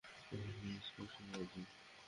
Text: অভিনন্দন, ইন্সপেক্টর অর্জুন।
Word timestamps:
অভিনন্দন, 0.31 0.67
ইন্সপেক্টর 0.69 1.23
অর্জুন। 1.33 1.63